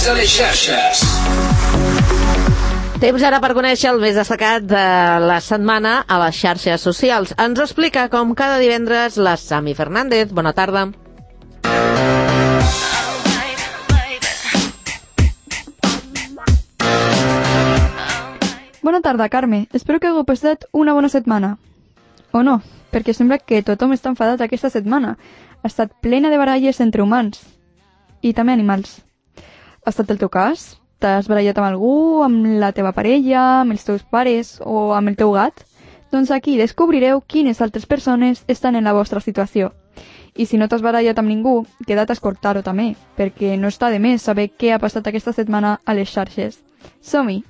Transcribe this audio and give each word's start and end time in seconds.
destacats 0.00 0.08
a 0.08 0.14
les 0.14 0.30
xarxes. 0.30 1.00
Temps 3.00 3.22
ara 3.24 3.40
per 3.40 3.52
conèixer 3.56 3.90
el 3.90 4.00
més 4.00 4.16
destacat 4.16 4.64
de 4.68 4.84
la 5.24 5.40
setmana 5.40 6.04
a 6.08 6.18
les 6.24 6.36
xarxes 6.36 6.80
socials. 6.80 7.34
Ens 7.36 7.58
ho 7.58 7.64
explica, 7.64 8.08
com 8.08 8.34
cada 8.34 8.58
divendres, 8.60 9.16
la 9.16 9.36
Sami 9.36 9.74
Fernández. 9.74 10.32
Bona 10.32 10.52
tarda. 10.52 10.90
Bona 18.82 19.00
tarda, 19.02 19.28
Carme. 19.28 19.66
Espero 19.72 20.00
que 20.00 20.08
hagueu 20.08 20.24
passat 20.24 20.64
una 20.72 20.94
bona 20.94 21.08
setmana. 21.08 21.58
O 22.32 22.42
no, 22.42 22.60
perquè 22.92 23.12
sembla 23.12 23.38
que 23.38 23.62
tothom 23.62 23.92
està 23.92 24.12
enfadat 24.12 24.40
aquesta 24.40 24.70
setmana. 24.70 25.16
Ha 25.62 25.68
estat 25.68 25.92
plena 26.00 26.30
de 26.30 26.40
baralles 26.40 26.80
entre 26.80 27.02
humans 27.02 27.44
i 28.22 28.32
també 28.32 28.52
animals. 28.52 29.00
Ha 29.90 29.92
estat 29.92 30.10
el 30.14 30.20
teu 30.22 30.28
cas? 30.30 30.60
T'has 31.02 31.26
barallat 31.26 31.56
amb 31.58 31.66
algú, 31.66 31.92
amb 32.22 32.44
la 32.62 32.68
teva 32.70 32.92
parella, 32.94 33.40
amb 33.64 33.74
els 33.74 33.82
teus 33.82 34.04
pares 34.06 34.52
o 34.62 34.92
amb 34.94 35.10
el 35.10 35.16
teu 35.18 35.32
gat? 35.34 35.64
Doncs 36.14 36.30
aquí 36.30 36.52
descobrireu 36.60 37.18
quines 37.26 37.58
altres 37.58 37.88
persones 37.90 38.44
estan 38.46 38.78
en 38.78 38.86
la 38.86 38.92
vostra 38.94 39.18
situació. 39.18 39.72
I 40.38 40.46
si 40.46 40.60
no 40.62 40.68
t'has 40.70 40.84
barallat 40.86 41.18
amb 41.18 41.32
ningú, 41.32 41.64
queda't 41.88 42.06
a 42.06 42.14
escoltar-ho 42.14 42.62
també, 42.62 42.92
perquè 43.18 43.56
no 43.58 43.66
està 43.66 43.90
de 43.90 43.98
més 43.98 44.22
saber 44.22 44.52
què 44.54 44.70
ha 44.70 44.78
passat 44.78 45.10
aquesta 45.10 45.34
setmana 45.34 45.80
a 45.82 45.98
les 45.98 46.14
xarxes. 46.14 46.60
Som-hi! 47.02 47.42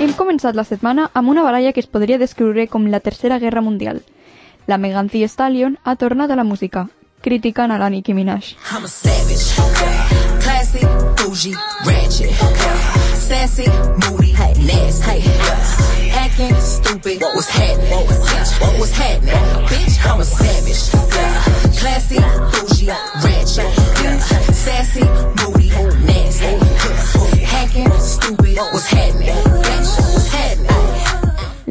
Hem 0.00 0.16
començat 0.16 0.56
la 0.56 0.64
setmana 0.64 1.10
amb 1.12 1.36
una 1.36 1.44
baralla 1.44 1.76
que 1.76 1.84
es 1.84 1.92
podria 1.92 2.16
descriure 2.16 2.64
com 2.72 2.88
la 2.88 3.04
Tercera 3.04 3.36
Guerra 3.44 3.60
Mundial. 3.60 4.00
La 4.66 4.78
Megan 4.78 5.08
Thee 5.08 5.28
Stallion 5.28 5.78
ha 5.82 5.96
tornat 5.96 6.30
a 6.30 6.36
la 6.36 6.44
música, 6.44 6.88
criticant 7.20 7.72
a 7.72 7.78
la 7.78 7.88
Nicki 7.88 8.14
Minaj. 8.14 8.56
Bougie. 11.26 11.54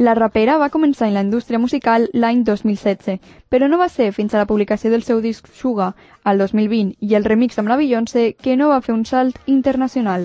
La 0.02 0.16
rapera 0.18 0.56
va 0.58 0.66
començar 0.74 1.06
en 1.06 1.14
la 1.14 1.20
indústria 1.22 1.60
musical 1.62 2.08
l'any 2.12 2.40
2016, 2.42 3.20
però 3.46 3.68
no 3.70 3.76
va 3.78 3.86
ser 3.86 4.08
fins 4.10 4.32
a 4.34 4.40
la 4.40 4.46
publicació 4.50 4.90
del 4.90 5.04
seu 5.06 5.20
disc 5.22 5.46
Sugar 5.54 5.92
al 6.26 6.40
2020 6.42 6.96
i 6.98 7.14
el 7.14 7.22
remix 7.22 7.60
amb 7.62 7.70
la 7.70 7.76
Beyoncé 7.78 8.32
que 8.34 8.56
no 8.58 8.70
va 8.72 8.80
fer 8.82 8.96
un 8.96 9.04
salt 9.06 9.38
internacional. 9.46 10.24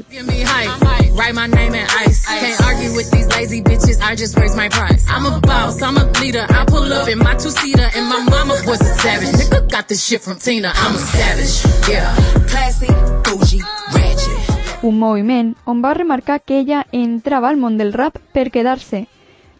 Un 14.81 14.97
moviment 14.97 15.53
on 15.65 15.85
va 15.85 15.93
remarcar 15.93 16.39
que 16.41 16.57
ella 16.63 16.81
entrava 16.91 17.49
al 17.49 17.61
món 17.61 17.77
del 17.77 17.93
rap 17.93 18.17
per 18.33 18.49
quedar-se. 18.49 19.05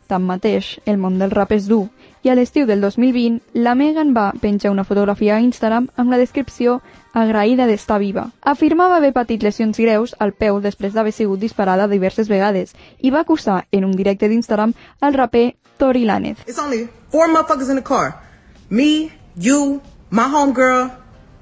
Tanmateix, 0.07 0.77
el 0.85 0.97
món 0.97 1.19
del 1.19 1.31
rap 1.31 1.51
és 1.51 1.67
dur, 1.67 1.87
i 2.23 2.29
a 2.29 2.35
l'estiu 2.35 2.65
del 2.67 2.81
2020 2.81 3.59
la 3.63 3.75
Megan 3.75 4.13
va 4.15 4.31
penjar 4.41 4.71
una 4.71 4.83
fotografia 4.87 5.35
a 5.35 5.43
Instagram 5.43 5.89
amb 5.95 6.11
la 6.11 6.19
descripció 6.21 6.79
agraïda 7.13 7.67
d'estar 7.67 7.99
viva. 8.01 8.27
Afirmava 8.41 8.97
haver 8.97 9.13
patit 9.13 9.43
lesions 9.43 9.79
greus 9.79 10.15
al 10.19 10.33
peu 10.33 10.59
després 10.61 10.93
d'haver 10.93 11.13
sigut 11.15 11.39
disparada 11.39 11.87
diverses 11.87 12.29
vegades 12.29 12.75
i 12.99 13.11
va 13.11 13.23
acusar 13.25 13.65
en 13.71 13.85
un 13.85 13.95
directe 13.95 14.29
d'Instagram 14.29 14.73
al 15.01 15.13
raper 15.13 15.55
Tori 15.77 16.05
Lanez. 16.05 16.37
It's 16.47 16.59
only 16.59 16.87
four 17.09 17.27
motherfuckers 17.27 17.69
in 17.69 17.75
the 17.75 17.85
car. 17.85 18.15
Me, 18.69 19.11
you, 19.35 19.81
my 20.09 20.27
homegirl, 20.27 20.91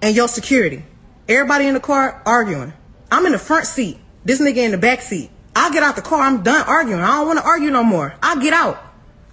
and 0.02 0.16
your 0.16 0.28
security. 0.28 0.84
Everybody 1.28 1.68
in 1.68 1.74
the 1.74 1.80
car 1.80 2.22
arguing. 2.26 2.74
I'm 3.12 3.26
in 3.26 3.32
the 3.32 3.40
front 3.40 3.66
seat. 3.66 3.98
This 4.26 4.40
nigga 4.42 4.58
in 4.58 4.72
the 4.72 4.78
back 4.78 5.02
seat. 5.02 5.30
I 5.56 5.72
get 5.72 5.84
out 5.84 5.96
the 5.96 6.02
car. 6.02 6.22
I'm 6.22 6.44
done 6.44 6.64
arguing. 6.68 7.02
I 7.02 7.18
don't 7.18 7.28
want 7.28 7.40
to 7.40 7.46
argue 7.46 7.72
no 7.72 7.84
more. 7.84 8.14
I 8.22 8.36
get 8.42 8.54
out. 8.54 8.78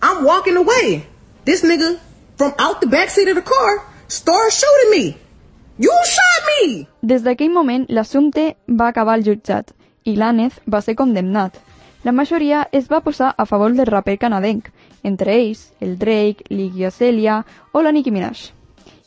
I'm 0.01 0.25
walking 0.25 0.57
away. 0.57 1.07
This 1.45 1.63
nigga 1.63 1.99
from 2.37 2.55
out 2.59 2.81
the 2.81 2.87
back 2.87 3.11
seat 3.11 3.29
of 3.29 3.35
the 3.35 3.43
car 3.43 3.83
started 4.09 4.53
shooting 4.53 4.91
me. 4.91 5.17
You 5.79 5.93
shot 6.05 6.43
me. 6.51 6.87
Des 7.03 7.23
d'aquell 7.23 7.51
moment, 7.51 7.87
l'assumpte 7.89 8.55
va 8.69 8.89
acabar 8.93 9.15
al 9.19 9.25
jutjat 9.27 9.73
i 10.05 10.15
l'Ànez 10.17 10.61
va 10.67 10.81
ser 10.81 10.95
condemnat. 10.95 11.59
La 12.05 12.13
majoria 12.13 12.69
es 12.73 12.89
va 12.91 13.01
posar 13.01 13.33
a 13.37 13.47
favor 13.47 13.73
del 13.75 13.87
raper 13.87 14.19
canadenc, 14.19 14.69
entre 15.03 15.35
ells 15.35 15.71
el 15.81 15.97
Drake, 15.99 16.47
l'Iggy 16.51 16.85
Azalea 16.85 17.45
o 17.73 17.83
la 17.83 17.93
Nicki 17.93 18.11
Minaj. 18.11 18.51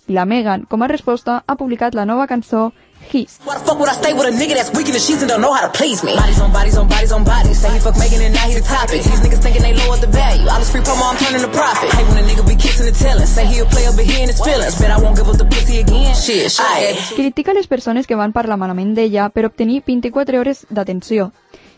I 0.08 0.14
la 0.14 0.26
Megan, 0.26 0.66
com 0.70 0.84
a 0.84 0.88
resposta, 0.88 1.44
ha 1.46 1.56
publicat 1.56 1.96
la 1.96 2.06
nova 2.06 2.28
cançó 2.28 2.72
His. 3.12 3.38
Why 3.44 3.58
the 3.58 3.64
fuck 3.66 3.80
would 3.80 3.90
I 3.90 3.94
stay 3.94 4.14
with 4.14 4.28
a 4.28 4.36
nigga 4.36 4.56
that's 4.56 4.72
weak 4.74 4.88
in 4.88 4.94
the 4.94 5.00
sheets 5.00 5.22
and 5.22 5.30
don't 5.30 5.42
know 5.42 5.54
how 5.54 5.66
to 5.68 5.72
please 5.72 6.04
me? 6.04 6.16
Bodies 6.16 6.42
on 6.42 6.52
bodies 6.52 6.78
on 6.78 6.88
bodies 6.88 7.12
on 7.12 7.24
bodies. 7.24 7.60
Say 7.62 7.72
he 7.74 7.80
fuck 7.80 7.98
Megan 7.98 8.22
and 8.22 8.34
now 8.34 8.48
he 8.48 8.56
the 8.56 8.62
topic. 8.62 9.04
These 9.04 9.22
niggas 9.22 9.42
thinking 9.42 9.62
they 9.62 9.74
lower 9.74 9.98
the 9.98 10.08
value. 10.08 10.48
All 10.50 10.60
this 10.60 10.72
free 10.72 10.82
promo, 10.82 11.06
I'm 11.12 11.18
turning 11.18 11.42
to 11.42 11.52
profit. 11.54 11.90
Hate 11.94 12.08
when 12.10 12.18
a 12.24 12.28
nigga 12.28 12.44
be 12.48 12.56
kissing 12.56 12.88
and 12.88 12.96
telling. 12.96 13.26
Say 13.26 13.46
he'll 13.46 13.70
play 13.70 13.88
over 13.88 14.02
here 14.02 14.22
in 14.24 14.30
his 14.30 14.42
feelings. 14.42 14.76
Bet 14.80 14.92
I 14.92 15.00
won't 15.00 15.16
give 15.16 15.28
up 15.30 15.38
the 15.38 15.46
pussy 15.46 15.80
again. 15.80 16.16
Shit, 16.16 16.52
shit. 16.52 17.16
Critica 17.16 17.54
les 17.54 17.68
persones 17.68 18.08
que 18.08 18.16
van 18.16 18.34
parlar 18.34 18.58
malament 18.58 18.96
d'ella 18.98 19.30
per 19.30 19.46
obtenir 19.46 19.82
24 19.86 20.40
hores 20.40 20.66
d'atenció. 20.70 21.32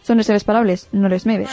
Són 0.08 0.22
les 0.22 0.28
seves 0.30 0.46
paraules, 0.48 0.86
no 0.96 1.10
les 1.12 1.26
meves. 1.28 1.52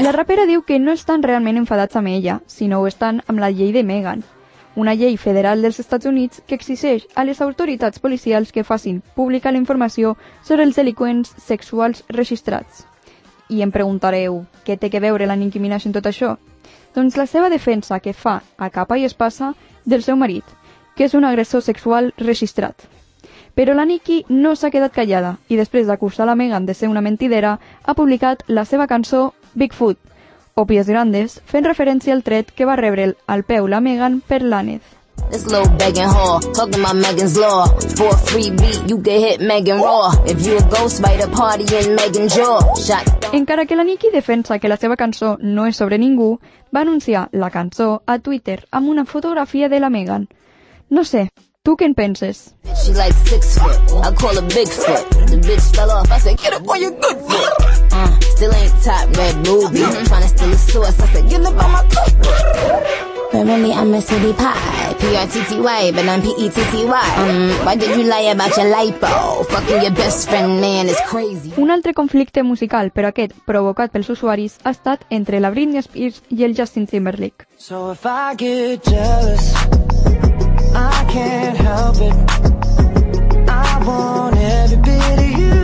La 0.00 0.12
rapera 0.16 0.46
diu 0.48 0.62
que 0.64 0.78
no 0.80 0.94
estan 0.96 1.22
realment 1.22 1.58
enfadats 1.60 1.98
amb 2.00 2.08
ella, 2.08 2.38
sinó 2.46 2.78
ho 2.80 2.86
estan 2.88 3.20
amb 3.26 3.42
la 3.42 3.50
llei 3.50 3.74
de 3.76 3.82
Megan, 3.84 4.22
una 4.80 4.94
llei 4.94 5.18
federal 5.20 5.60
dels 5.60 5.80
Estats 5.82 6.08
Units 6.08 6.40
que 6.46 6.56
exigeix 6.56 7.04
a 7.14 7.26
les 7.28 7.42
autoritats 7.44 8.00
policials 8.00 8.50
que 8.50 8.64
facin 8.64 9.02
pública 9.14 9.52
la 9.52 9.60
informació 9.60 10.14
sobre 10.42 10.64
els 10.64 10.80
delinqüents 10.80 11.34
sexuals 11.36 12.00
registrats. 12.08 12.86
I 13.50 13.60
em 13.60 13.74
preguntareu, 13.74 14.46
què 14.64 14.78
té 14.80 14.88
que 14.88 15.04
veure 15.04 15.28
la 15.28 15.36
Nicki 15.36 15.60
Minaj 15.60 15.84
en 15.90 15.98
tot 15.98 16.08
això? 16.08 16.38
Doncs 16.96 17.20
la 17.20 17.28
seva 17.28 17.52
defensa 17.52 18.00
que 18.00 18.16
fa 18.16 18.40
a 18.56 18.70
capa 18.70 18.96
i 18.96 19.04
espasa 19.04 19.52
del 19.84 20.02
seu 20.02 20.16
marit, 20.16 20.44
que 21.00 21.06
és 21.08 21.14
un 21.16 21.24
agressor 21.24 21.62
sexual 21.64 22.10
registrat. 22.18 22.82
Però 23.56 23.72
la 23.72 23.86
Nicki 23.88 24.18
no 24.28 24.50
s'ha 24.52 24.68
quedat 24.68 24.92
callada 24.92 25.30
i 25.48 25.56
després 25.56 25.86
d'acusar 25.88 26.26
la 26.28 26.34
Megan 26.36 26.66
de 26.68 26.74
ser 26.76 26.90
una 26.92 27.00
mentidera 27.00 27.54
ha 27.56 27.94
publicat 27.96 28.42
la 28.48 28.66
seva 28.68 28.84
cançó 28.86 29.22
Bigfoot, 29.54 29.96
o 30.52 30.66
Pies 30.68 30.90
Grandes, 30.92 31.38
fent 31.48 31.64
referència 31.64 32.12
al 32.12 32.20
tret 32.22 32.50
que 32.52 32.66
va 32.68 32.76
rebre 32.76 33.14
al 33.26 33.44
peu 33.48 33.64
la 33.66 33.80
Megan 33.80 34.18
per 34.20 34.42
l'Ànez. 34.42 34.82
This 35.30 35.46
little 35.46 35.72
begging 35.80 36.12
whore, 36.12 36.40
talking 36.52 36.84
about 36.84 36.96
Megan's 36.96 37.38
law. 37.38 37.64
For 37.96 38.10
a 38.12 38.18
free 38.18 38.50
beat, 38.50 38.82
you 38.86 38.98
can 39.00 39.24
hit 39.24 39.40
Megan 39.40 39.80
raw. 39.80 40.12
If 40.26 40.44
you 40.44 40.58
a 40.58 40.62
ghost 40.68 41.00
fighter, 41.00 41.28
party 41.28 41.64
in 41.80 41.94
Megan's 41.94 42.36
jaw. 42.36 42.60
Shot 42.76 43.32
Encara 43.32 43.64
que 43.64 43.76
la 43.76 43.84
Nicki 43.84 44.10
defensa 44.12 44.58
que 44.58 44.68
la 44.68 44.76
seva 44.76 44.96
cançó 45.00 45.38
no 45.40 45.64
és 45.64 45.80
sobre 45.80 45.96
ningú, 45.96 46.40
va 46.76 46.84
anunciar 46.84 47.30
la 47.32 47.48
cançó 47.48 48.02
a 48.04 48.18
Twitter 48.18 48.66
amb 48.70 48.88
una 48.88 49.06
fotografia 49.06 49.70
de 49.70 49.80
la 49.80 49.88
Megan. 49.88 50.28
No 50.90 51.04
sé, 51.04 51.28
tu 51.62 51.76
què 51.78 51.86
en 51.86 51.94
penses? 51.94 52.54
She 52.82 52.92
like 52.94 53.14
six 53.28 53.58
foot. 53.58 53.78
I 54.02 54.10
call 54.18 54.34
her 54.34 54.42
Bigfoot. 54.50 55.06
The 55.30 55.36
bitch 55.46 55.68
fell 55.76 55.90
off. 55.90 56.10
I 56.10 56.18
said, 56.18 56.36
get 56.38 56.52
up 56.52 56.68
on 56.68 56.80
your 56.82 56.90
good 56.90 57.18
foot. 57.30 57.92
Uh, 57.92 58.10
still 58.34 58.52
ain't 58.54 58.74
top 58.82 59.06
red 59.16 59.36
movie. 59.46 59.86
Tryna 60.10 60.28
steal 60.34 60.50
a 60.50 60.56
source. 60.56 60.98
I 61.00 61.06
said, 61.12 61.30
get 61.30 61.42
up 61.46 61.54
on 61.62 61.70
my 61.70 61.82
cookbook. 61.94 63.06
But 63.30 63.46
really, 63.46 63.72
I'm 63.72 63.94
a 63.94 64.02
city 64.02 64.32
pie. 64.32 64.94
P-R-T-T-Y, 64.98 65.92
but 65.92 66.08
I'm 66.08 66.20
P-E-T-T-Y. 66.22 67.06
Um, 67.22 67.64
why 67.64 67.76
did 67.76 67.96
you 67.96 68.02
lie 68.02 68.26
about 68.32 68.56
your 68.56 68.66
lipo? 68.74 69.46
Fucking 69.46 69.82
your 69.82 69.92
best 69.94 70.28
friend, 70.28 70.60
man, 70.60 70.88
is 70.88 70.98
crazy. 71.06 71.52
Un 71.56 71.70
altre 71.70 71.94
conflicte 71.94 72.42
musical, 72.42 72.90
però 72.90 73.14
aquest 73.14 73.32
provocat 73.46 73.94
pels 73.94 74.10
usuaris, 74.10 74.58
ha 74.64 74.74
estat 74.74 75.06
entre 75.10 75.38
la 75.38 75.54
Britney 75.54 75.80
Spears 75.86 76.20
i 76.34 76.42
el 76.42 76.58
Justin 76.58 76.90
Timberlake. 76.90 77.46
So 77.56 77.92
if 77.92 78.04
I 78.04 78.34
get 78.34 78.82
jealous, 78.90 79.54
I 80.74 81.06
can't 81.10 81.56
help 81.56 81.96
it. 81.96 82.14
I 83.48 83.80
every 84.36 84.76
bit 84.76 85.18
of 85.18 85.30
you. 85.40 85.60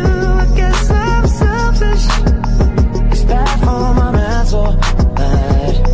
Selfish. 1.26 2.06
It's 3.12 3.24
bad 3.24 3.58
for 3.60 3.94
my 3.94 4.10
mental, 4.12 4.78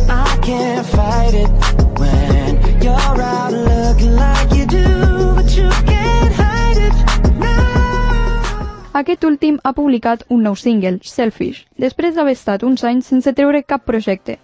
I 0.09 0.39
can't 0.41 0.85
fight 0.87 1.33
it 1.33 1.49
when 1.99 2.81
you're 2.81 3.21
out 3.21 3.53
like 4.01 4.53
you 4.53 4.65
do, 4.65 5.35
but 5.35 5.49
you 5.57 5.69
can't 5.85 6.33
hide 6.33 6.77
it. 6.87 6.95
No. 7.39 7.55
Aquest 8.93 9.23
últim 9.23 9.59
ha 9.63 9.73
publicat 9.73 10.23
un 10.29 10.43
nou 10.43 10.55
single, 10.55 10.99
Selfish, 11.03 11.65
després 11.77 12.15
d'haver 12.15 12.33
estat 12.37 12.63
uns 12.63 12.83
anys 12.83 13.07
sense 13.13 13.33
treure 13.33 13.63
cap 13.63 13.85
projecte. 13.85 14.39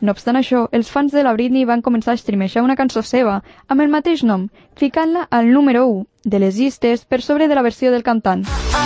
No 0.00 0.12
obstant 0.12 0.36
això, 0.36 0.66
els 0.72 0.90
fans 0.92 1.12
de 1.12 1.22
la 1.24 1.32
Britney 1.32 1.64
van 1.64 1.82
començar 1.82 2.12
a 2.12 2.20
streamejar 2.20 2.64
una 2.64 2.76
cançó 2.76 3.02
seva 3.02 3.40
amb 3.68 3.80
el 3.80 3.92
mateix 3.92 4.22
nom, 4.22 4.48
ficant-la 4.76 5.26
al 5.30 5.52
número 5.52 5.86
1 5.88 6.04
de 6.24 6.42
les 6.42 6.58
llistes 6.60 7.06
per 7.06 7.22
sobre 7.22 7.48
de 7.48 7.54
la 7.54 7.64
versió 7.64 7.92
del 7.94 8.04
cantant. 8.04 8.44
Tonight 8.44 8.85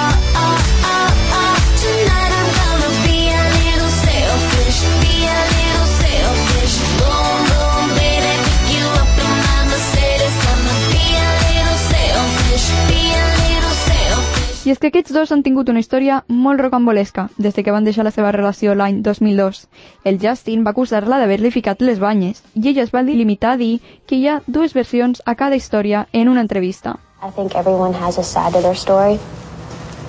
És 14.71 14.79
que 14.79 14.87
aquests 14.87 15.11
dos 15.11 15.33
han 15.35 15.41
tingut 15.43 15.71
una 15.73 15.81
història 15.83 16.21
molt 16.31 16.61
rocambolesca 16.63 17.25
des 17.43 17.57
de 17.57 17.63
que 17.67 17.73
van 17.75 17.87
deixar 17.89 18.05
la 18.07 18.13
seva 18.15 18.31
relació 18.31 18.77
l'any 18.79 19.01
2002. 19.03 19.65
El 20.07 20.21
Justin 20.23 20.63
va 20.63 20.71
acusar-la 20.71 21.19
d'haver-li 21.19 21.51
ficat 21.51 21.83
les 21.83 21.99
banyes 21.99 22.45
i 22.55 22.69
ella 22.71 22.85
es 22.85 22.93
va 22.95 23.03
limitar 23.03 23.57
a 23.57 23.59
dir 23.59 23.81
que 24.07 24.15
hi 24.15 24.29
ha 24.29 24.37
dues 24.47 24.77
versions 24.79 25.25
a 25.27 25.35
cada 25.41 25.59
història 25.59 26.05
en 26.13 26.31
una 26.31 26.45
entrevista. 26.47 26.93
I 27.19 27.33
think 27.35 27.57
everyone 27.57 27.99
has 27.99 28.21
a 28.23 28.23
side 28.23 28.55
to 28.55 28.63
their 28.63 28.77
story, 28.77 29.19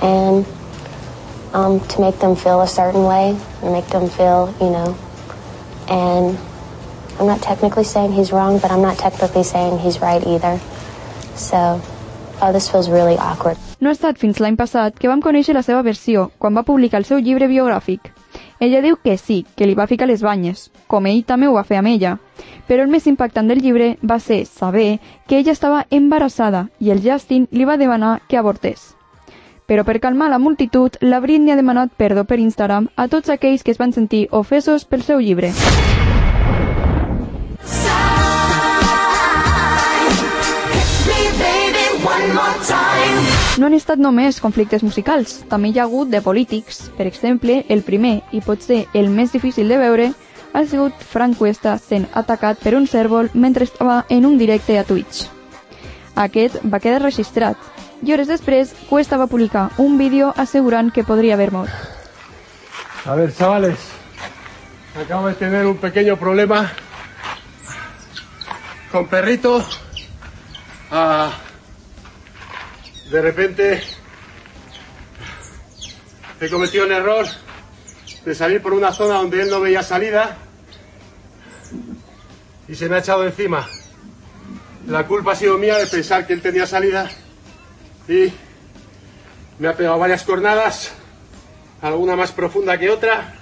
and 0.04 0.46
um, 1.56 1.80
to 1.96 2.06
make 2.06 2.20
them 2.20 2.36
feel 2.36 2.62
a 2.62 2.68
certain 2.68 3.08
way, 3.08 3.34
and 3.64 3.74
make 3.74 3.90
them 3.90 4.08
feel, 4.20 4.54
you 4.62 4.70
know, 4.70 4.94
and 5.90 6.38
I'm 7.18 7.26
not 7.26 7.42
technically 7.42 7.90
saying 7.96 8.14
he's 8.14 8.32
wrong, 8.32 8.60
but 8.60 8.70
I'm 8.70 8.86
not 8.86 9.00
technically 9.00 9.44
saying 9.44 9.80
he's 9.80 10.00
right 10.06 10.22
either. 10.38 10.62
So, 11.34 11.82
oh, 12.44 12.54
this 12.54 12.70
feels 12.70 12.90
really 12.92 13.18
awkward. 13.18 13.58
No 13.82 13.90
ha 13.90 13.96
estat 13.96 14.20
fins 14.22 14.38
l'any 14.38 14.54
passat 14.60 15.00
que 15.02 15.10
vam 15.10 15.24
conèixer 15.26 15.56
la 15.58 15.64
seva 15.66 15.82
versió, 15.82 16.28
quan 16.38 16.54
va 16.54 16.62
publicar 16.68 17.00
el 17.02 17.06
seu 17.08 17.18
llibre 17.18 17.48
biogràfic. 17.50 18.12
Ella 18.62 18.82
diu 18.86 19.00
que 19.02 19.16
sí, 19.18 19.40
que 19.58 19.66
li 19.66 19.74
va 19.74 19.88
ficar 19.90 20.06
les 20.06 20.22
banyes, 20.22 20.68
com 20.86 21.08
ell 21.10 21.24
també 21.26 21.50
ho 21.50 21.56
va 21.56 21.66
fer 21.66 21.80
amb 21.80 21.90
ella. 21.90 22.12
Però 22.70 22.86
el 22.86 22.94
més 22.94 23.10
impactant 23.10 23.50
del 23.50 23.64
llibre 23.66 23.96
va 24.06 24.20
ser 24.22 24.44
saber 24.46 25.00
que 25.26 25.40
ella 25.40 25.56
estava 25.58 25.88
embarassada 25.90 26.68
i 26.78 26.94
el 26.94 27.02
Justin 27.02 27.48
li 27.50 27.66
va 27.66 27.80
demanar 27.82 28.20
que 28.28 28.38
avortés. 28.38 28.92
Però 29.66 29.82
per 29.84 29.98
calmar 30.04 30.30
la 30.30 30.38
multitud, 30.38 31.02
la 31.02 31.20
Britney 31.20 31.56
ha 31.56 31.58
demanat 31.58 31.98
perdó 31.98 32.28
per 32.30 32.38
Instagram 32.38 32.92
a 32.96 33.08
tots 33.08 33.34
aquells 33.34 33.66
que 33.66 33.74
es 33.74 33.82
van 33.82 33.98
sentir 33.98 34.28
ofesos 34.30 34.86
pel 34.86 35.02
seu 35.02 35.26
llibre. 35.26 35.56
No 43.60 43.68
han 43.68 43.74
estat 43.76 44.00
només 44.00 44.40
conflictes 44.40 44.84
musicals, 44.84 45.42
també 45.52 45.74
hi 45.74 45.80
ha 45.80 45.84
hagut 45.84 46.08
de 46.08 46.22
polítics. 46.24 46.86
Per 46.96 47.04
exemple, 47.10 47.58
el 47.68 47.82
primer, 47.84 48.22
i 48.32 48.40
potser 48.40 48.86
el 48.96 49.10
més 49.12 49.34
difícil 49.36 49.68
de 49.68 49.80
veure, 49.82 50.06
ha 50.54 50.62
sigut 50.64 51.04
Frank 51.12 51.36
Cuesta 51.38 51.76
sent 51.80 52.08
atacat 52.16 52.64
per 52.64 52.78
un 52.80 52.88
cèrvol 52.88 53.28
mentre 53.34 53.68
estava 53.68 54.06
en 54.10 54.26
un 54.26 54.38
directe 54.40 54.80
a 54.80 54.86
Twitch. 54.88 55.26
Aquest 56.16 56.62
va 56.64 56.80
quedar 56.80 57.04
registrat, 57.04 57.60
i 58.02 58.16
hores 58.16 58.32
després 58.32 58.72
Cuesta 58.88 59.20
va 59.20 59.28
publicar 59.28 59.68
un 59.84 60.00
vídeo 60.00 60.32
assegurant 60.38 60.92
que 60.96 61.04
podria 61.04 61.36
haver 61.36 61.52
mort. 61.52 61.72
A 63.04 63.16
ver, 63.16 63.34
chavales, 63.36 63.78
acabo 64.96 65.28
de 65.28 65.36
tener 65.36 65.66
un 65.66 65.76
pequeño 65.76 66.16
problema 66.16 66.72
con 68.92 69.08
perrito. 69.08 69.60
Ah, 70.90 71.32
de 73.12 73.22
repente 73.22 73.84
he 76.40 76.50
cometido 76.50 76.86
un 76.86 76.94
error 76.94 77.26
de 78.24 78.34
salir 78.34 78.62
por 78.62 78.74
una 78.74 78.94
zona 78.94 79.16
donde 79.16 79.42
él 79.42 79.50
no 79.50 79.60
veía 79.60 79.84
salida 79.84 80.38
y 82.70 82.76
se 82.76 82.88
me 82.88 82.96
ha 82.96 83.00
echado 83.00 83.26
encima. 83.26 83.68
La 84.88 85.06
culpa 85.06 85.34
ha 85.34 85.36
sido 85.36 85.58
mía 85.58 85.78
de 85.78 85.88
pensar 85.88 86.26
que 86.26 86.32
él 86.32 86.42
tenía 86.42 86.66
salida 86.66 87.12
y 88.08 88.32
me 89.60 89.68
ha 89.68 89.76
pegado 89.76 90.00
varias 90.00 90.24
cornadas, 90.24 90.94
alguna 91.82 92.16
más 92.16 92.32
profunda 92.32 92.78
que 92.78 92.90
otra. 92.90 93.36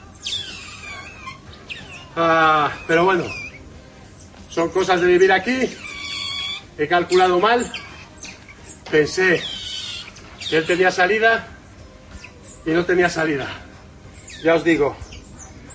Ah, 2.15 2.71
pero 2.87 3.05
bueno, 3.05 3.25
son 4.49 4.69
cosas 4.69 4.99
de 4.99 5.07
vivir 5.07 5.31
aquí. 5.31 5.77
He 6.75 6.87
calculado 6.87 7.39
mal. 7.39 7.71
Pensé 8.89 9.58
él 10.55 10.65
tenía 10.65 10.91
salida 10.91 11.47
y 12.65 12.71
no 12.71 12.85
tenía 12.85 13.09
salida. 13.09 13.47
Ya 14.43 14.55
os 14.55 14.63
digo, 14.63 14.95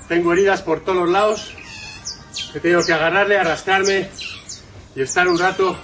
tengo 0.09 0.33
heridas 0.33 0.63
por 0.63 0.81
todos 0.81 0.99
los 0.99 1.11
lados. 1.11 1.55
He 2.55 2.61
tenido 2.61 2.85
que 2.85 2.93
agarrarle, 2.93 3.39
arrastrarme 3.39 4.09
y 4.95 5.03
estar 5.03 5.29
un 5.29 5.39
rato 5.39 5.77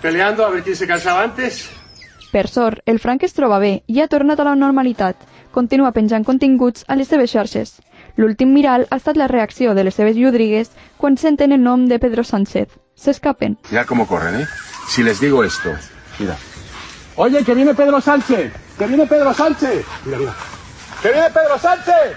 peleando 0.00 0.44
a 0.44 0.50
ver 0.50 0.62
quién 0.62 0.76
se 0.76 0.86
cansaba 0.86 1.22
antes. 1.22 1.70
Per 2.32 2.48
sort, 2.48 2.80
el 2.86 2.98
Frank 2.98 3.22
es 3.22 3.32
troba 3.32 3.60
bé 3.62 3.84
i 3.86 4.00
ha 4.02 4.08
tornat 4.10 4.40
a 4.40 4.44
la 4.44 4.56
normalitat. 4.58 5.16
Continua 5.54 5.92
penjant 5.94 6.24
continguts 6.26 6.84
a 6.88 6.96
les 6.98 7.08
seves 7.08 7.30
xarxes. 7.30 7.76
L'últim 8.16 8.50
miral 8.52 8.88
ha 8.90 8.98
estat 8.98 9.16
la 9.16 9.28
reacció 9.30 9.74
de 9.74 9.84
les 9.86 9.94
seves 9.94 10.16
llúdrigues 10.16 10.72
quan 10.98 11.16
senten 11.16 11.52
el 11.54 11.62
nom 11.62 11.86
de 11.86 12.00
Pedro 12.02 12.24
Sánchez. 12.24 12.74
S'escapen. 12.94 13.56
Mira 13.70 13.84
cómo 13.86 14.06
corren, 14.06 14.40
¿eh? 14.40 14.46
Si 14.88 15.02
les 15.02 15.20
digo 15.20 15.44
esto, 15.44 15.70
mira. 16.18 16.36
Oye, 17.16 17.44
que 17.44 17.54
viene 17.54 17.74
Pedro 17.74 18.00
Sánchez, 18.00 18.52
que 18.76 18.86
viene 18.86 19.06
Pedro 19.06 19.32
Sánchez. 19.32 19.84
Mira, 20.04 20.18
mira. 20.18 20.34
Que 21.00 21.12
viene 21.12 21.30
Pedro 21.30 21.58
Sánchez. 21.58 22.16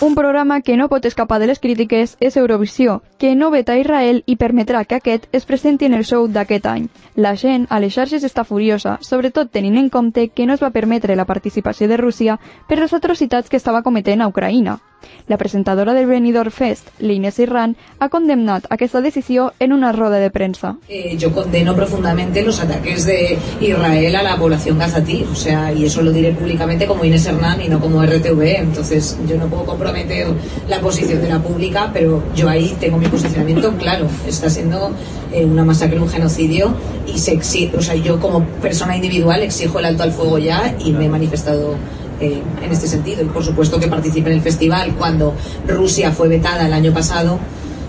Un 0.00 0.14
programa 0.14 0.60
que 0.60 0.76
no 0.76 0.90
pot 0.90 1.06
escapar 1.06 1.38
de 1.40 1.46
les 1.46 1.60
crítiques 1.60 2.18
és 2.20 2.36
Eurovisió, 2.36 3.00
que 3.16 3.34
no 3.34 3.48
veta 3.50 3.78
Israel 3.78 4.22
i 4.26 4.36
permetrà 4.36 4.82
que 4.84 4.98
aquest 4.98 5.28
es 5.32 5.46
presenti 5.48 5.86
en 5.86 5.94
el 5.94 6.04
show 6.04 6.26
d'aquest 6.28 6.66
any. 6.66 6.88
La 7.16 7.36
gent 7.40 7.64
a 7.70 7.78
les 7.80 7.94
xarxes 7.94 8.26
està 8.26 8.44
furiosa, 8.44 8.98
sobretot 9.00 9.48
tenint 9.54 9.78
en 9.80 9.88
compte 9.88 10.28
que 10.28 10.44
no 10.44 10.52
es 10.58 10.60
va 10.60 10.74
permetre 10.74 11.16
la 11.16 11.24
participació 11.24 11.88
de 11.88 11.96
Rússia 11.96 12.36
per 12.68 12.82
les 12.82 12.92
atrocitats 12.92 13.48
que 13.48 13.56
estava 13.56 13.80
cometent 13.86 14.20
a 14.20 14.28
Ucraïna. 14.28 14.80
La 15.26 15.38
presentadora 15.38 15.94
del 15.94 16.06
Benidorm 16.06 16.50
Fest, 16.50 16.88
Lines 16.98 17.38
Irran, 17.38 17.76
ha 17.98 18.08
condemnat 18.08 18.66
aquesta 18.70 19.00
decisió 19.00 19.52
en 19.58 19.72
una 19.72 19.92
roda 19.92 20.18
de 20.18 20.30
premsa. 20.30 20.76
Eh, 20.88 21.16
yo 21.16 21.32
condeno 21.32 21.74
profundamente 21.74 22.42
los 22.42 22.60
ataques 22.60 23.06
de 23.06 23.38
Israel 23.60 24.16
a 24.16 24.22
la 24.22 24.36
población 24.36 24.78
gazatí, 24.78 25.24
o 25.30 25.34
sea, 25.34 25.72
y 25.72 25.84
eso 25.84 26.02
lo 26.02 26.12
diré 26.12 26.32
públicamente 26.32 26.86
como 26.86 27.04
Inés 27.04 27.26
Hernán 27.26 27.60
y 27.60 27.68
no 27.68 27.80
como 27.80 28.02
RTV, 28.02 28.42
entonces 28.58 29.18
yo 29.26 29.36
no 29.36 29.46
puedo 29.46 29.64
comprometer 29.64 30.28
la 30.68 30.80
posición 30.80 31.22
de 31.22 31.28
la 31.28 31.42
pública, 31.42 31.90
pero 31.92 32.22
yo 32.34 32.48
ahí 32.48 32.76
tengo 32.80 32.98
mi 32.98 33.06
posicionamiento 33.06 33.72
claro, 33.78 34.06
está 34.26 34.50
siendo 34.50 34.92
eh, 35.32 35.44
una 35.44 35.64
masacre, 35.64 35.98
un 36.00 36.08
genocidio, 36.08 36.74
y 37.06 37.18
se 37.18 37.32
exige, 37.32 37.76
o 37.76 37.82
sea, 37.82 37.94
yo 37.94 38.20
como 38.20 38.44
persona 38.62 38.96
individual 38.96 39.42
exijo 39.42 39.78
el 39.78 39.86
alto 39.86 40.02
al 40.02 40.12
fuego 40.12 40.38
ya 40.38 40.74
y 40.78 40.92
me 40.92 41.06
he 41.06 41.08
manifestado 41.08 41.74
eh, 42.20 42.42
en 42.62 42.72
este 42.72 42.86
sentido. 42.88 43.22
Y 43.22 43.26
por 43.26 43.44
supuesto 43.44 43.78
que 43.80 43.88
participe 43.88 44.30
en 44.30 44.36
el 44.36 44.42
festival 44.42 44.94
cuando 44.96 45.34
Rusia 45.66 46.10
fue 46.12 46.28
vetada 46.28 46.66
el 46.66 46.72
año 46.72 46.92
pasado, 46.92 47.38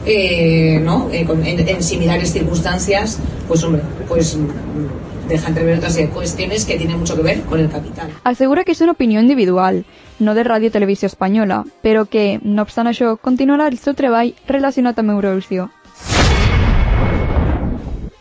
eh, 0.06 0.80
¿no? 0.84 1.10
Eh, 1.12 1.26
con- 1.26 1.44
en, 1.46 1.68
en 1.68 1.82
similares 1.84 2.32
circunstancias, 2.32 3.20
pues 3.48 3.64
hombre, 3.64 3.82
pues 4.08 4.36
mm, 4.38 5.28
deja 5.30 5.48
entrever 5.48 5.78
otras 5.78 5.98
cuestiones 6.14 6.66
que 6.66 6.78
tienen 6.78 7.00
mucho 7.00 7.16
que 7.16 7.24
ver 7.24 7.42
con 7.42 7.60
el 7.60 7.70
capital. 7.70 8.10
Assegura 8.24 8.64
que 8.64 8.74
és 8.74 8.82
una 8.82 8.92
opinió 8.92 9.20
individual, 9.20 9.84
no 10.20 10.36
de 10.36 10.44
Ràdio 10.46 10.72
Televisió 10.72 11.08
Espanyola, 11.08 11.64
però 11.82 12.06
que, 12.06 12.40
no 12.44 12.62
obstant 12.62 12.88
això, 12.88 13.18
continuarà 13.18 13.68
el 13.68 13.80
seu 13.80 13.96
treball 13.96 14.36
relacionat 14.48 15.00
amb. 15.00 15.72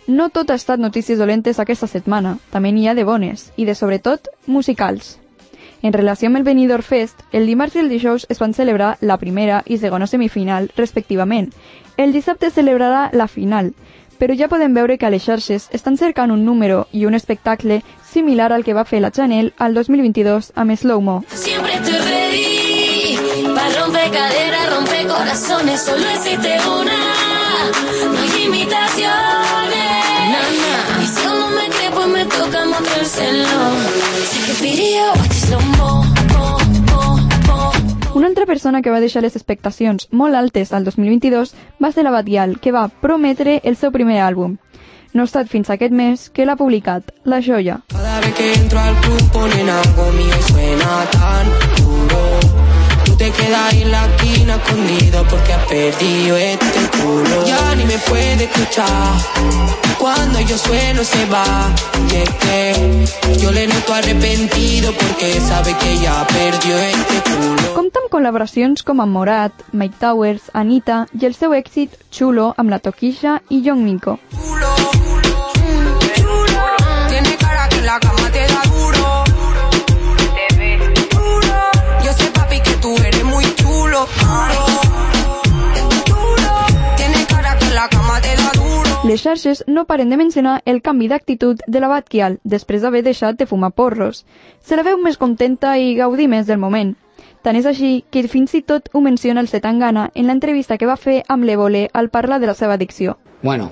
No 0.06 0.28
tot 0.30 0.50
ha 0.50 0.54
estat 0.54 0.78
notícies 0.80 1.18
dolentes 1.18 1.58
aquesta 1.60 1.86
setmana, 1.88 2.38
també 2.52 2.72
n'hi 2.72 2.88
ha 2.88 2.94
de 2.94 3.04
bones, 3.04 3.50
i 3.56 3.64
de 3.64 3.74
sobretot 3.74 4.28
musicals. 4.46 5.18
En 5.84 5.92
relació 5.92 6.30
amb 6.30 6.38
el 6.38 6.44
Benidorm 6.46 6.82
Fest, 6.82 7.18
el 7.30 7.44
dimarts 7.44 7.74
i 7.76 7.82
el 7.82 7.90
dijous 7.92 8.24
es 8.32 8.38
van 8.40 8.54
celebrar 8.56 8.94
la 9.04 9.18
primera 9.20 9.58
i 9.68 9.76
segona 9.76 10.06
semifinal, 10.08 10.70
respectivament. 10.78 11.50
El 12.00 12.14
dissabte 12.16 12.48
es 12.48 12.54
celebrarà 12.56 13.10
la 13.12 13.26
final, 13.28 13.74
però 14.18 14.32
ja 14.38 14.48
podem 14.48 14.72
veure 14.72 14.96
que 14.96 15.04
a 15.04 15.10
les 15.12 15.26
xarxes 15.28 15.68
estan 15.76 15.98
cercant 16.00 16.32
un 16.32 16.46
número 16.46 16.86
i 16.90 17.04
un 17.04 17.12
espectacle 17.14 17.82
similar 18.14 18.48
al 18.52 18.64
que 18.64 18.72
va 18.72 18.86
fer 18.88 19.02
la 19.04 19.10
Chanel 19.12 19.52
al 19.58 19.74
2022 19.74 20.54
amb 20.54 20.72
Slow 20.72 21.02
Mo. 21.04 21.18
Siempre 21.28 21.74
estoy 21.74 22.00
ready 22.00 23.18
para 23.54 23.68
romper 23.82 24.10
caderas, 24.10 24.74
romper 24.74 25.06
corazones. 25.06 25.82
Solo 25.82 26.08
existe 26.16 26.56
una, 26.80 26.98
no 28.10 28.18
hay 28.18 28.44
imitaciones. 28.46 29.84
Y 31.02 31.06
si 31.06 31.26
aún 31.26 31.40
no 31.40 31.50
me 31.50 31.68
cree, 31.68 31.90
pues 31.90 32.06
me 32.06 32.24
toca 32.24 32.64
mostrárselo. 32.64 33.60
Sé 34.24 34.40
que 34.46 34.54
pidió 34.62 35.12
este 35.12 35.34
slow. 35.46 35.73
Una 38.44 38.52
altra 38.52 38.60
persona 38.60 38.82
que 38.82 38.90
va 38.92 39.00
deixar 39.00 39.22
les 39.24 39.36
expectacions 39.38 40.08
molt 40.20 40.36
altes 40.36 40.72
al 40.76 40.84
2022 40.84 41.54
va 41.82 41.90
ser 41.92 42.02
la 42.04 42.10
Batial, 42.12 42.58
que 42.60 42.74
va 42.76 42.90
prometre 43.04 43.54
el 43.70 43.78
seu 43.80 43.90
primer 43.94 44.18
àlbum. 44.20 44.58
No 45.14 45.24
ha 45.24 45.30
estat 45.30 45.48
fins 45.48 45.70
aquest 45.72 45.96
mes 45.96 46.26
que 46.28 46.44
l'ha 46.44 46.58
publicat, 46.60 47.08
La 47.24 47.40
Joia. 47.40 47.78
Cada 47.94 48.20
vez 48.20 48.34
que 48.36 48.52
entro 48.52 48.82
al 48.84 49.00
club 49.00 49.32
ponen 49.32 49.70
algo 49.78 50.10
mío 50.18 50.42
suena 50.50 51.00
tan 51.16 51.48
duro, 51.80 52.63
tú 53.14 53.18
te 53.18 53.30
quedas 53.30 53.74
en 53.74 53.90
la 53.90 54.06
esquina 54.06 54.56
escondido 54.56 55.24
porque 55.28 55.52
has 55.52 55.66
perdido 55.66 56.36
este 56.36 56.80
culo. 56.98 57.46
Ya 57.46 57.74
ni 57.74 57.84
me 57.84 57.98
puede 57.98 58.44
escuchar 58.44 58.88
cuando 59.98 60.40
yo 60.40 60.56
sueno 60.58 61.04
se 61.04 61.26
va. 61.26 61.44
Y 62.10 62.16
es 62.16 62.30
que 62.30 63.38
yo 63.38 63.50
le 63.52 63.66
noto 63.66 63.94
arrepentido 63.94 64.92
porque 64.92 65.40
sabe 65.40 65.74
que 65.74 65.98
ya 65.98 66.26
perdió 66.26 66.76
este 66.78 67.30
culo. 67.30 67.74
Compta 67.74 68.00
amb 68.02 68.10
col·laboracions 68.10 68.84
com 68.86 69.00
amb 69.02 69.12
Morat, 69.12 69.52
Mike 69.72 69.96
Towers, 70.00 70.50
Anita 70.52 71.06
i 71.18 71.26
el 71.26 71.34
seu 71.34 71.54
èxit 71.54 71.94
Chulo 72.10 72.52
amb 72.56 72.70
la 72.70 72.78
Toquisha 72.78 73.40
i 73.50 73.62
Young 73.62 73.82
Miko. 73.84 74.18
Tiene 77.08 77.36
cara 77.36 77.68
que 77.68 77.80
la 77.82 77.98
cama 78.00 78.23
Les 89.04 89.20
xarxes 89.20 89.60
no 89.68 89.82
paren 89.84 90.08
de 90.08 90.16
mencionar 90.16 90.62
el 90.64 90.80
canvi 90.80 91.10
d'actitud 91.12 91.58
de 91.66 91.80
la 91.82 91.90
Batquial 91.92 92.38
després 92.42 92.80
d'haver 92.80 93.02
deixat 93.04 93.36
de 93.36 93.44
fumar 93.44 93.68
porros. 93.76 94.22
Se 94.64 94.78
la 94.78 94.84
veu 94.86 94.96
més 94.96 95.18
contenta 95.20 95.74
i 95.76 95.90
gaudir 95.98 96.24
més 96.32 96.46
del 96.48 96.62
moment. 96.62 96.94
Tant 97.44 97.58
és 97.60 97.68
així 97.68 98.06
que 98.08 98.22
fins 98.32 98.54
i 98.56 98.62
tot 98.64 98.88
ho 98.94 99.02
menciona 99.04 99.44
el 99.44 99.50
Setangana 99.52 100.06
en 100.14 100.30
l'entrevista 100.30 100.78
que 100.80 100.88
va 100.88 100.96
fer 100.96 101.18
amb 101.28 101.44
l'Evole 101.44 101.90
al 101.92 102.08
parlar 102.08 102.40
de 102.40 102.48
la 102.48 102.54
seva 102.56 102.78
addicció. 102.80 103.18
Bueno, 103.42 103.70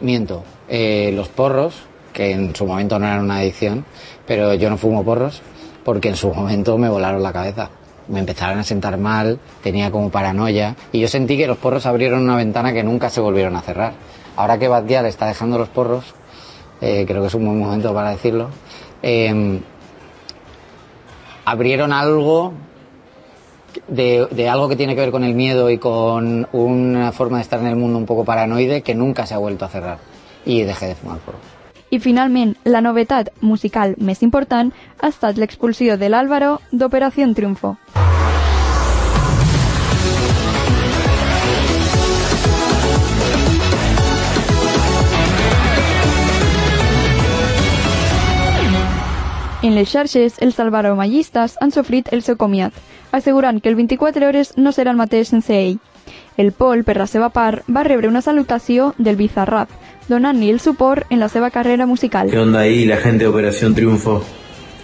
miento. 0.00 0.42
Eh, 0.70 1.12
los 1.12 1.28
porros, 1.28 1.76
que 2.14 2.30
en 2.32 2.56
su 2.56 2.64
momento 2.64 2.98
no 2.98 3.04
eran 3.04 3.24
una 3.24 3.44
adicción, 3.44 3.84
pero 4.26 4.54
yo 4.54 4.70
no 4.70 4.78
fumo 4.78 5.04
porros 5.04 5.42
porque 5.84 6.08
en 6.08 6.16
su 6.16 6.32
momento 6.32 6.78
me 6.78 6.88
volaron 6.88 7.22
la 7.22 7.34
cabeza. 7.34 7.68
Me 8.12 8.20
empezaron 8.20 8.58
a 8.58 8.62
sentar 8.62 8.98
mal, 8.98 9.40
tenía 9.62 9.90
como 9.90 10.10
paranoia 10.10 10.76
y 10.92 11.00
yo 11.00 11.08
sentí 11.08 11.38
que 11.38 11.46
los 11.46 11.56
porros 11.56 11.86
abrieron 11.86 12.20
una 12.20 12.36
ventana 12.36 12.72
que 12.74 12.84
nunca 12.84 13.08
se 13.08 13.20
volvieron 13.20 13.56
a 13.56 13.62
cerrar. 13.62 13.94
Ahora 14.36 14.58
que 14.58 14.68
Batguial 14.68 15.06
está 15.06 15.26
dejando 15.26 15.56
los 15.56 15.70
porros, 15.70 16.14
eh, 16.82 17.04
creo 17.08 17.22
que 17.22 17.28
es 17.28 17.34
un 17.34 17.46
buen 17.46 17.58
momento 17.58 17.94
para 17.94 18.10
decirlo, 18.10 18.50
eh, 19.02 19.60
abrieron 21.46 21.90
algo 21.92 22.52
de, 23.88 24.28
de 24.30 24.48
algo 24.48 24.68
que 24.68 24.76
tiene 24.76 24.94
que 24.94 25.00
ver 25.00 25.10
con 25.10 25.24
el 25.24 25.34
miedo 25.34 25.70
y 25.70 25.78
con 25.78 26.46
una 26.52 27.12
forma 27.12 27.38
de 27.38 27.42
estar 27.44 27.60
en 27.60 27.66
el 27.66 27.76
mundo 27.76 27.98
un 27.98 28.06
poco 28.06 28.26
paranoide 28.26 28.82
que 28.82 28.94
nunca 28.94 29.24
se 29.24 29.32
ha 29.32 29.38
vuelto 29.38 29.64
a 29.64 29.68
cerrar. 29.68 29.98
Y 30.44 30.62
dejé 30.64 30.88
de 30.88 30.94
fumar 30.96 31.18
porro. 31.18 31.51
I 31.92 31.98
finalment, 32.00 32.54
la 32.64 32.80
novetat 32.80 33.28
musical 33.44 33.90
més 34.00 34.22
important 34.24 34.70
ha 35.02 35.10
estat 35.12 35.36
l'expulsió 35.36 35.98
de 36.00 36.08
l'Àlvaro 36.08 36.54
d'Operació 36.72 37.26
Triunfo. 37.36 37.74
En 49.62 49.76
les 49.76 49.92
xarxes, 49.92 50.40
els 50.40 50.58
alvaromallistes 50.58 51.58
han 51.60 51.70
sofrit 51.76 52.08
el 52.10 52.24
seu 52.24 52.40
comiat, 52.40 52.72
assegurant 53.12 53.60
que 53.60 53.68
el 53.68 53.76
24 53.76 54.26
hores 54.26 54.56
no 54.56 54.72
serà 54.72 54.96
el 54.96 54.98
mateix 54.98 55.28
sense 55.28 55.52
ell. 55.54 55.76
El 56.40 56.50
Pol, 56.56 56.82
per 56.88 56.96
la 56.96 57.06
seva 57.06 57.28
part, 57.28 57.68
va 57.68 57.84
rebre 57.84 58.08
una 58.08 58.24
salutació 58.24 58.94
del 58.98 59.20
Bizarrap, 59.20 59.68
donant-li 60.12 60.50
el 60.52 60.60
suport 60.60 61.08
en 61.10 61.20
la 61.20 61.28
seva 61.28 61.50
carrera 61.50 61.86
musical. 61.86 62.30
¿Qué 62.30 62.38
onda 62.38 62.60
ahí 62.60 62.84
la 62.84 62.98
gente 62.98 63.24
de 63.24 63.28
Operación 63.28 63.74
Triunfo? 63.74 64.22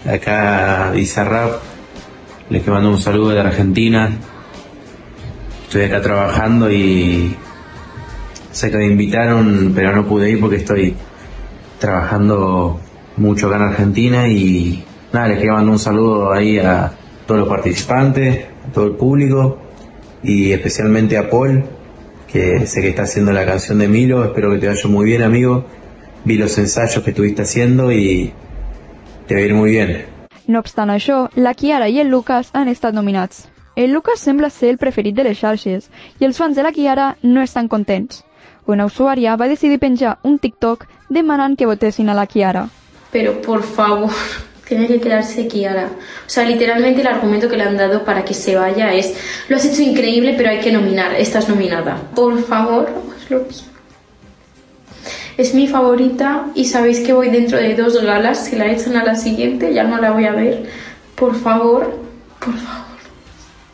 Acá 0.08 0.90
Bizarrap, 0.94 1.61
les 2.50 2.62
que 2.62 2.70
mando 2.70 2.90
un 2.90 2.99
saludo 2.99 3.30
de 3.30 3.40
Argentina. 3.40 4.11
Estoy 5.64 5.82
acá 5.82 6.00
trabajando 6.00 6.73
y 6.73 7.37
sé 8.52 8.70
que 8.70 8.78
me 8.78 8.87
invitaron, 8.87 9.73
pero 9.75 9.94
no 9.94 10.06
pude 10.06 10.30
ir 10.30 10.40
porque 10.40 10.56
estoy 10.56 10.94
trabajando 11.78 12.80
mucho 13.16 13.49
acá 13.49 13.56
en 13.56 13.62
Argentina 13.62 14.28
y 14.28 14.85
nada, 15.12 15.28
les 15.28 15.38
quería 15.38 15.52
mandar 15.52 15.73
un 15.73 15.78
saludo 15.78 16.32
ahí 16.32 16.58
a 16.58 16.92
todos 17.26 17.40
los 17.40 17.49
participantes, 17.49 18.47
a 18.68 18.73
todo 18.73 18.87
el 18.87 18.92
público 18.92 19.58
y 20.23 20.52
especialmente 20.52 21.18
a 21.18 21.28
Paul, 21.28 21.64
que 22.30 22.66
sé 22.66 22.82
que 22.82 22.90
está 22.90 23.02
haciendo 23.02 23.32
la 23.32 23.47
canción 23.47 23.78
de 23.78 23.88
Milo, 23.88 24.25
espero 24.25 24.50
que 24.52 24.58
te 24.58 24.68
vaya 24.68 24.88
muy 24.88 25.06
bien 25.06 25.23
amigo, 25.23 25.64
vi 26.25 26.37
los 26.37 26.56
ensayos 26.58 27.02
que 27.02 27.11
estuviste 27.11 27.42
haciendo 27.42 27.90
y 27.90 28.32
te 29.26 29.35
va 29.35 29.40
a 29.40 29.44
ir 29.44 29.54
muy 29.54 29.70
bien. 29.70 30.04
No 30.47 30.61
obstant 30.61 30.90
això, 30.90 31.28
la 31.37 31.52
Kiara 31.54 31.88
i 31.88 31.99
el 32.00 32.08
Lucas 32.08 32.50
han 32.54 32.68
estat 32.68 32.94
nominats. 32.94 33.49
El 33.76 33.92
Lucas 33.92 34.20
sembla 34.20 34.49
ser 34.50 34.70
el 34.70 34.78
preferit 34.78 35.14
de 35.14 35.25
les 35.25 35.38
xarxes 35.38 35.90
i 36.18 36.25
els 36.25 36.38
fans 36.38 36.56
de 36.56 36.64
la 36.64 36.73
Kiara 36.73 37.16
no 37.23 37.42
estan 37.42 37.68
contents. 37.68 38.25
Una 38.66 38.87
usuària 38.88 39.37
va 39.37 39.49
decidir 39.49 39.78
penjar 39.78 40.18
un 40.23 40.38
TikTok 40.38 40.87
demanant 41.08 41.56
que 41.56 41.66
votessin 41.66 42.08
a 42.08 42.14
la 42.14 42.26
Kiara. 42.26 42.68
pero 43.11 43.40
por 43.40 43.62
favor, 43.62 44.11
tiene 44.68 44.87
que 44.87 45.00
quedarse 45.00 45.48
Kiara. 45.48 45.87
O 46.26 46.28
sea, 46.28 46.44
literalmente 46.44 47.00
el 47.00 47.06
argumento 47.06 47.48
que 47.48 47.56
le 47.56 47.64
han 47.64 47.76
dado 47.76 48.04
para 48.04 48.25
que 48.25 48.34
se 48.34 48.54
vaya 48.54 48.92
es, 48.92 49.14
lo 49.48 49.56
has 49.56 49.64
hecho 49.64 49.82
increíble, 49.82 50.34
pero 50.37 50.50
hay 50.50 50.60
que 50.60 50.70
nominar, 50.70 51.14
estás 51.14 51.48
nominada. 51.48 51.96
Por 52.14 52.42
favor, 52.42 52.90
mismo. 53.30 53.68
Es 55.38 55.54
mi 55.54 55.68
favorita 55.68 56.46
y 56.54 56.64
sabéis 56.64 57.00
que 57.00 57.12
voy 57.12 57.30
dentro 57.30 57.58
de 57.58 57.75
dos 57.75 58.02
galas, 58.02 58.44
si 58.46 58.56
la 58.56 58.66
echan 58.70 58.96
a 58.96 59.04
la 59.04 59.14
siguiente 59.14 59.72
ya 59.72 59.84
no 59.84 59.98
la 59.98 60.10
voy 60.10 60.25
a 60.25 60.32
ver. 60.32 60.68
Por 61.14 61.34
favor, 61.34 61.94
por 62.40 62.54
favor, 62.54 62.98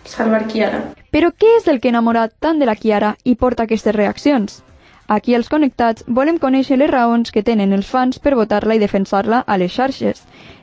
salvar 0.05 0.47
Kiara. 0.47 0.95
Però 1.15 1.31
què 1.31 1.57
és 1.61 1.69
el 1.71 1.79
que 1.79 1.93
enamora 1.93 2.27
tant 2.29 2.59
de 2.59 2.67
la 2.67 2.75
Kiara 2.75 3.15
i 3.23 3.37
porta 3.39 3.65
aquestes 3.65 3.95
reaccions? 3.95 4.65
Aquí 5.07 5.35
als 5.35 5.51
Connectats 5.53 6.05
volem 6.09 6.39
conèixer 6.41 6.79
les 6.81 6.91
raons 6.91 7.31
que 7.31 7.43
tenen 7.45 7.75
els 7.77 7.91
fans 7.91 8.19
per 8.19 8.35
votar-la 8.39 8.77
i 8.77 8.81
defensar-la 8.81 9.43
a 9.47 9.59
les 9.61 9.75
xarxes. 9.75 10.23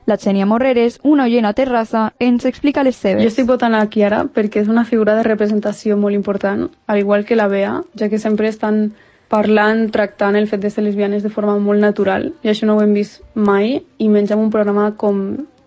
La 0.09 0.17
Xènia 0.17 0.47
Morreres, 0.49 0.97
una 1.03 1.27
oient 1.29 1.45
a 1.45 1.53
Terrassa, 1.53 2.07
ens 2.17 2.47
explica 2.49 2.83
les 2.83 2.97
seves. 2.97 3.21
Jo 3.21 3.29
estic 3.29 3.45
votant 3.45 3.77
a 3.77 3.85
Kiara 3.85 4.23
perquè 4.25 4.63
és 4.63 4.71
una 4.71 4.85
figura 4.85 5.13
de 5.15 5.27
representació 5.27 5.97
molt 5.97 6.17
important, 6.17 6.69
al 6.87 7.03
igual 7.03 7.25
que 7.25 7.37
la 7.37 7.47
Bea, 7.47 7.75
ja 7.93 8.09
que 8.09 8.17
sempre 8.17 8.49
estan 8.49 8.95
parlant, 9.31 9.85
tractant 9.93 10.35
el 10.35 10.49
fet 10.49 10.65
de 10.65 10.69
ser 10.73 10.83
lesbianes 10.83 11.23
de 11.23 11.29
forma 11.29 11.55
molt 11.61 11.79
natural, 11.79 12.31
i 12.43 12.49
això 12.51 12.67
no 12.67 12.75
ho 12.75 12.81
hem 12.83 12.97
vist 12.97 13.21
mai, 13.35 13.77
i 13.97 14.09
menys 14.09 14.33
amb 14.33 14.43
un 14.43 14.49
programa 14.51 14.89
com 14.97 15.21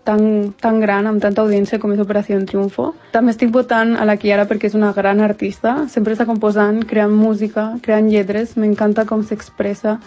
tan, 0.05 0.53
tan 0.61 0.79
gran, 0.79 1.09
amb 1.09 1.21
tanta 1.21 1.43
audiència 1.43 1.79
com 1.81 1.91
és 1.95 1.99
Operació 1.99 2.37
Triunfo. 2.45 2.91
També 3.11 3.33
estic 3.33 3.51
votant 3.51 3.95
a 3.97 4.05
la 4.07 4.15
Kiara 4.21 4.47
perquè 4.47 4.69
és 4.69 4.77
una 4.77 4.93
gran 4.93 5.19
artista, 5.25 5.75
sempre 5.91 6.13
està 6.15 6.27
composant, 6.29 6.83
creant 6.87 7.13
música, 7.13 7.73
creant 7.81 8.07
lletres, 8.11 8.55
m'encanta 8.55 9.07
com 9.09 9.25
s'expressa, 9.25 9.99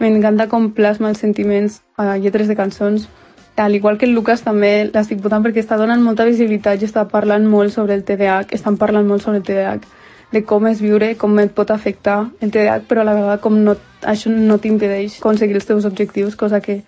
m'encanta 0.00 0.48
com 0.50 0.72
plasma 0.74 1.12
els 1.14 1.22
sentiments 1.22 1.80
a 1.96 2.16
lletres 2.18 2.50
de 2.50 2.58
cançons, 2.58 3.08
al 3.56 3.74
igual 3.76 3.98
que 3.98 4.06
el 4.06 4.14
Lucas 4.14 4.42
també 4.42 4.90
l'estic 4.90 5.20
votant 5.22 5.44
perquè 5.44 5.62
està 5.62 5.78
donant 5.78 6.02
molta 6.02 6.26
visibilitat 6.26 6.82
i 6.82 6.88
està 6.88 7.06
parlant 7.08 7.46
molt 7.46 7.72
sobre 7.72 7.94
el 7.94 8.02
TDAH, 8.02 8.50
estan 8.56 8.76
parlant 8.76 9.06
molt 9.06 9.22
sobre 9.22 9.38
el 9.38 9.46
TDAH, 9.46 9.86
de 10.34 10.42
com 10.42 10.66
és 10.66 10.80
viure, 10.82 11.12
com 11.14 11.38
et 11.38 11.52
pot 11.54 11.70
afectar 11.70 12.24
el 12.42 12.50
TDAH, 12.50 12.88
però 12.88 13.04
a 13.04 13.06
la 13.06 13.14
vegada 13.14 13.42
com 13.44 13.60
no, 13.62 13.76
això 14.02 14.32
no 14.34 14.58
t'impedeix 14.58 15.20
aconseguir 15.20 15.60
els 15.60 15.68
teus 15.68 15.86
objectius, 15.86 16.34
cosa 16.34 16.60
que 16.60 16.80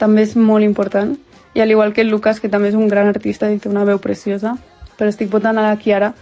també 0.00 0.24
és 0.24 0.32
molt 0.36 0.64
important. 0.64 1.18
I 1.54 1.60
al 1.60 1.70
igual 1.70 1.92
que 1.92 2.02
el 2.02 2.08
Lucas, 2.08 2.40
que 2.40 2.48
també 2.48 2.68
és 2.68 2.78
un 2.78 2.88
gran 2.88 3.08
artista 3.08 3.50
i 3.50 3.58
té 3.58 3.68
una 3.68 3.84
veu 3.84 3.98
preciosa, 3.98 4.56
però 4.96 5.10
estic 5.10 5.30
votant 5.30 5.58
a 5.58 5.66
la 5.66 5.76
Kiara 5.76 6.14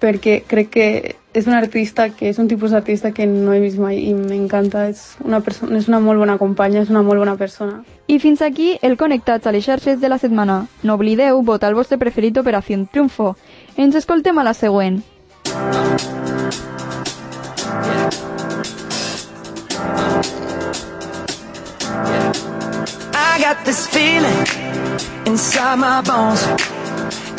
perquè 0.00 0.40
crec 0.48 0.70
que 0.72 0.86
és 1.32 1.46
un 1.46 1.54
artista 1.54 2.08
que 2.10 2.30
és 2.30 2.38
un 2.40 2.48
tipus 2.48 2.72
d'artista 2.72 3.12
que 3.12 3.26
no 3.28 3.52
he 3.52 3.60
vist 3.60 3.78
mai 3.78 4.00
i 4.08 4.14
m'encanta, 4.16 4.88
és, 4.90 5.16
una 5.22 5.40
persona, 5.44 5.78
és 5.78 5.86
una 5.88 6.00
molt 6.00 6.18
bona 6.18 6.38
companya, 6.40 6.80
és 6.82 6.90
una 6.90 7.04
molt 7.06 7.20
bona 7.22 7.36
persona. 7.36 7.84
I 8.08 8.18
fins 8.18 8.42
aquí 8.42 8.78
el 8.82 8.96
Connectats 8.96 9.46
a 9.46 9.52
les 9.52 9.64
xarxes 9.68 10.00
de 10.00 10.08
la 10.08 10.18
setmana. 10.18 10.64
No 10.82 10.96
oblideu 10.98 11.42
votar 11.46 11.70
el 11.70 11.78
vostre 11.78 12.00
preferit 12.00 12.40
Operació 12.40 12.80
Triunfo. 12.90 13.36
Ens 13.76 13.94
escoltem 13.94 14.38
a 14.38 14.44
la 14.48 14.54
següent. 14.54 15.02
I 18.26 18.29
got 23.54 23.64
this 23.66 23.86
feeling 23.88 24.40
inside 25.26 25.76
my 25.76 26.00
bones. 26.02 26.42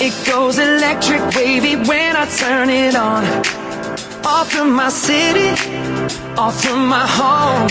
It 0.02 0.14
goes 0.28 0.58
electric 0.60 1.22
wavy 1.36 1.76
when 1.88 2.16
I 2.18 2.26
turn 2.26 2.70
it 2.70 2.96
on. 2.96 3.24
Off 4.26 4.52
from 4.52 4.74
my 4.74 4.90
city, 4.90 5.52
off 6.38 6.56
from 6.64 6.88
my 6.88 7.06
home. 7.20 7.70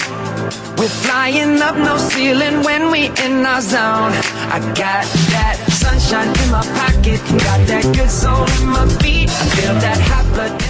We're 0.78 0.96
flying 1.04 1.60
up 1.60 1.76
no 1.76 1.98
ceiling 1.98 2.62
when 2.62 2.90
we 2.90 3.08
in 3.24 3.44
our 3.44 3.60
zone. 3.60 4.12
I 4.56 4.58
got 4.84 5.04
that 5.34 5.56
sunshine 5.82 6.30
in 6.42 6.50
my 6.50 6.64
pocket, 6.80 7.20
got 7.44 7.60
that 7.68 7.84
good 7.94 8.10
soul 8.10 8.46
in 8.62 8.68
my 8.68 8.86
feet. 9.00 9.28
I 9.28 9.44
feel 9.56 9.74
that 9.84 10.00
hot 10.00 10.26
blood 10.32 10.69